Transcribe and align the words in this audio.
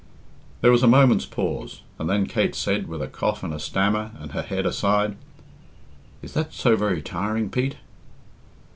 There 0.61 0.71
was 0.71 0.81
a 0.81 0.87
moment's 0.87 1.27
pause, 1.27 1.81
and 1.99 2.09
then 2.09 2.25
Kate 2.25 2.55
said, 2.55 2.87
with 2.87 3.03
a 3.03 3.07
cough 3.07 3.43
and 3.43 3.53
a 3.53 3.59
stammer 3.59 4.13
and 4.19 4.31
her 4.31 4.41
head 4.41 4.65
aside, 4.65 5.15
"Is 6.23 6.33
that 6.33 6.53
so 6.53 6.75
very 6.75 7.03
tiring, 7.03 7.51
Pete?" 7.51 7.75